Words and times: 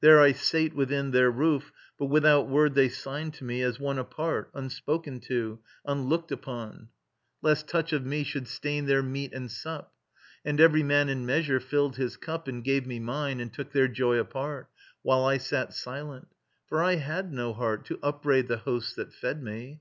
There 0.00 0.20
I 0.20 0.30
sate 0.30 0.72
within 0.72 1.10
their 1.10 1.32
roof, 1.32 1.72
But 1.98 2.06
without 2.06 2.48
word 2.48 2.74
they 2.76 2.88
signed 2.88 3.34
to 3.34 3.44
me, 3.44 3.60
as 3.62 3.80
one 3.80 3.98
Apart, 3.98 4.48
unspoken 4.54 5.18
to, 5.22 5.58
unlocked 5.84 6.30
upon, 6.30 6.90
Lest 7.42 7.66
touch 7.66 7.92
of 7.92 8.06
me 8.06 8.22
should 8.22 8.46
stain 8.46 8.86
their 8.86 9.02
meat 9.02 9.32
and 9.32 9.50
sup. 9.50 9.92
And 10.44 10.60
every 10.60 10.84
man 10.84 11.08
in 11.08 11.26
measure 11.26 11.58
filled 11.58 11.96
his 11.96 12.16
cup 12.16 12.46
And 12.46 12.62
gave 12.62 12.86
me 12.86 13.00
mine, 13.00 13.40
and 13.40 13.52
took 13.52 13.72
their 13.72 13.88
joy 13.88 14.16
apart, 14.18 14.68
While 15.02 15.24
I 15.24 15.38
sat 15.38 15.74
silent; 15.74 16.28
for 16.68 16.80
I 16.80 16.94
had 16.94 17.32
no 17.32 17.52
heart 17.52 17.84
To 17.86 17.98
upbraid 18.00 18.46
the 18.46 18.58
hosts 18.58 18.94
that 18.94 19.12
fed 19.12 19.42
me. 19.42 19.80